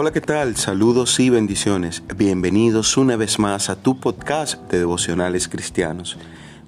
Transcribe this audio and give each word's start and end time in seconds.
Hola, 0.00 0.12
¿qué 0.12 0.20
tal? 0.20 0.54
Saludos 0.54 1.18
y 1.18 1.28
bendiciones. 1.28 2.04
Bienvenidos 2.16 2.96
una 2.96 3.16
vez 3.16 3.40
más 3.40 3.68
a 3.68 3.74
tu 3.74 3.98
podcast 3.98 4.70
de 4.70 4.78
devocionales 4.78 5.48
cristianos. 5.48 6.16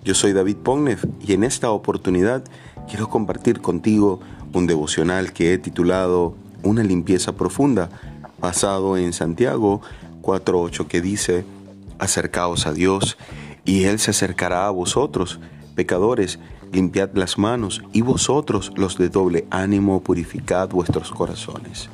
Yo 0.03 0.16
soy 0.16 0.32
David 0.32 0.56
Pognev 0.56 0.98
y 1.25 1.35
en 1.35 1.45
esta 1.45 1.71
oportunidad 1.71 2.43
quiero 2.88 3.08
compartir 3.08 3.61
contigo 3.61 4.18
un 4.53 4.66
devocional 4.66 5.32
que 5.32 5.54
he 5.54 5.58
titulado 5.58 6.35
Una 6.64 6.82
limpieza 6.82 7.36
profunda, 7.36 7.89
basado 8.40 8.96
en 8.96 9.12
Santiago 9.12 9.81
4.8 10.22 10.89
que 10.89 11.00
dice, 11.00 11.44
Acercaos 12.00 12.67
a 12.67 12.72
Dios 12.72 13.17
y 13.64 13.85
Él 13.85 14.00
se 14.00 14.11
acercará 14.11 14.67
a 14.67 14.71
vosotros, 14.71 15.39
pecadores, 15.76 16.40
limpiad 16.72 17.11
las 17.14 17.39
manos 17.39 17.81
y 17.93 18.00
vosotros 18.00 18.72
los 18.75 18.99
de 18.99 19.08
doble 19.08 19.46
ánimo 19.53 20.03
purificad 20.03 20.68
vuestros 20.71 21.12
corazones. 21.12 21.90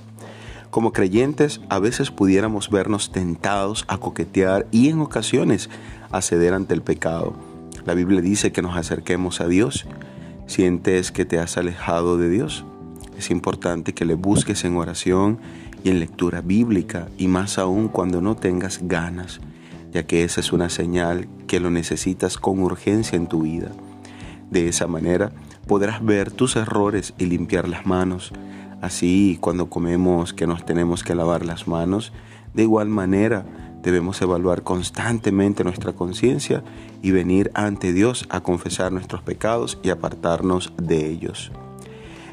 Como 0.71 0.93
creyentes, 0.93 1.61
a 1.69 1.79
veces 1.79 2.11
pudiéramos 2.11 2.71
vernos 2.71 3.11
tentados 3.13 3.85
a 3.89 3.99
coquetear 3.99 4.67
y 4.71 4.89
en 4.89 5.01
ocasiones 5.01 5.71
a 6.11 6.23
ceder 6.23 6.55
ante 6.55 6.75
el 6.75 6.83
pecado. 6.83 7.35
La 7.85 7.95
Biblia 7.95 8.21
dice 8.21 8.53
que 8.53 8.63
nos 8.63 8.77
acerquemos 8.77 9.41
a 9.41 9.49
Dios. 9.49 9.87
¿Sientes 10.47 11.13
que 11.13 11.25
te 11.25 11.39
has 11.39 11.57
alejado 11.57 12.19
de 12.19 12.29
Dios? 12.29 12.65
Es 13.17 13.31
importante 13.31 13.95
que 13.95 14.05
le 14.05 14.15
busques 14.15 14.65
en 14.65 14.77
oración 14.77 15.39
y 15.83 15.91
en 15.91 16.01
lectura 16.01 16.41
bíblica 16.41 17.09
y 17.17 17.29
más 17.29 17.59
aún 17.59 17.89
cuando 17.89 18.21
no 18.21 18.37
tengas 18.37 18.81
ganas, 18.83 19.41
ya 19.93 20.07
que 20.07 20.25
esa 20.25 20.41
es 20.41 20.53
una 20.53 20.69
señal 20.69 21.29
que 21.47 21.61
lo 21.61 21.71
necesitas 21.71 22.37
con 22.39 22.59
urgencia 22.61 23.17
en 23.17 23.29
tu 23.29 23.43
vida. 23.43 23.71
De 24.51 24.69
esa 24.69 24.87
manera 24.87 25.33
podrás 25.67 26.05
ver 26.05 26.31
tus 26.31 26.57
errores 26.57 27.15
y 27.19 27.27
limpiar 27.27 27.69
las 27.69 27.87
manos, 27.87 28.33
Así, 28.81 29.39
cuando 29.41 29.71
comemos 29.71 30.35
que 30.35 30.47
nos 30.47 30.67
tenemos 30.67 31.03
que 31.03 31.15
lavar 31.15 31.45
las 31.47 31.67
manos, 31.67 32.13
de 32.55 32.63
igual 32.63 32.89
manera 32.89 33.45
debemos 33.83 34.21
evaluar 34.21 34.63
constantemente 34.63 35.65
nuestra 35.65 35.93
conciencia 35.93 36.63
y 37.03 37.11
venir 37.11 37.51
ante 37.55 37.93
Dios 37.93 38.27
a 38.31 38.41
confesar 38.41 38.93
nuestros 38.93 39.23
pecados 39.23 39.79
y 39.83 39.91
apartarnos 39.91 40.73
de 40.77 41.09
ellos. 41.09 41.53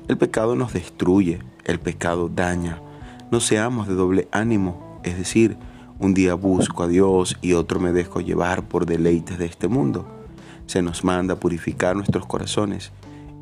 El 0.08 0.17
pecado 0.17 0.55
nos 0.55 0.73
destruye, 0.73 1.39
el 1.63 1.80
pecado 1.80 2.30
daña. 2.30 2.81
No 3.31 3.39
seamos 3.39 3.88
de 3.88 3.94
doble 3.94 4.28
ánimo, 4.31 5.00
es 5.03 5.17
decir, 5.17 5.57
un 6.00 6.13
día 6.13 6.33
busco 6.33 6.83
a 6.83 6.88
Dios 6.88 7.38
y 7.41 7.53
otro 7.53 7.80
me 7.80 7.94
dejo 7.94 8.19
llevar 8.19 8.67
por 8.67 8.85
deleites 8.85 9.38
de 9.38 9.45
este 9.45 9.69
mundo. 9.69 10.05
Se 10.66 10.81
nos 10.81 11.03
manda 11.03 11.35
purificar 11.35 11.95
nuestros 11.95 12.25
corazones 12.25 12.91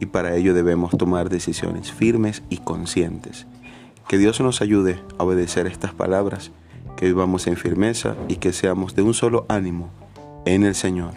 y 0.01 0.07
para 0.07 0.35
ello 0.35 0.55
debemos 0.55 0.97
tomar 0.97 1.29
decisiones 1.29 1.93
firmes 1.93 2.41
y 2.49 2.57
conscientes. 2.57 3.45
Que 4.09 4.17
Dios 4.17 4.41
nos 4.41 4.61
ayude 4.61 4.99
a 5.19 5.23
obedecer 5.23 5.67
estas 5.67 5.93
palabras, 5.93 6.51
que 6.97 7.05
vivamos 7.05 7.45
en 7.45 7.55
firmeza 7.55 8.15
y 8.27 8.37
que 8.37 8.51
seamos 8.51 8.95
de 8.95 9.03
un 9.03 9.13
solo 9.13 9.45
ánimo 9.47 9.91
en 10.45 10.63
el 10.63 10.73
Señor. 10.73 11.13